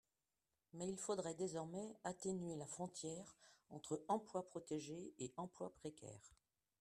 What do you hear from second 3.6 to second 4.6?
entre emplois